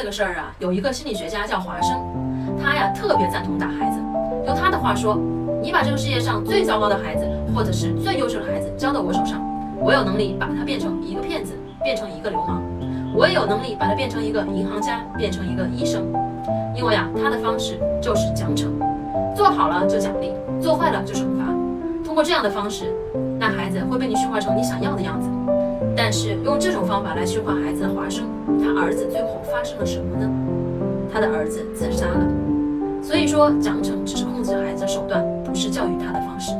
[0.00, 1.94] 这个事儿啊，有一个心理学家叫华生，
[2.58, 4.00] 他呀特别赞同打孩子。
[4.46, 5.14] 用他的话说，
[5.62, 9.38] 你把这个世界上最糟糕的孩子，或者是最优秀的孩子交到我手上，
[9.78, 11.52] 我有能力把他变成一个骗子，
[11.84, 12.62] 变成一个流氓；
[13.14, 16.02] 我也有能力把他变成一个银行家，变成一个医生。
[16.74, 18.68] 因为啊，他的方式就是奖惩，
[19.36, 20.32] 做好了就奖励，
[20.62, 21.44] 做坏了就惩罚。
[22.02, 22.90] 通过这样的方式，
[23.38, 25.28] 那孩子会被你驯化成你想要的样子。
[26.10, 28.24] 但是用这种方法来驯化孩子的华生，
[28.60, 30.28] 他儿子最后发生了什么呢？
[31.08, 32.26] 他的儿子自杀了。
[33.00, 36.50] 所以说，奖惩只是控制孩子的手段，不是教育他的方式。